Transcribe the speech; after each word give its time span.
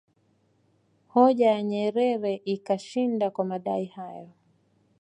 Hoja 1.13 1.47
ya 1.51 1.61
Nyerere 1.63 2.33
ikashinda 2.45 3.29
kwa 3.31 3.45
madai 3.45 3.85
hayo 3.85 4.29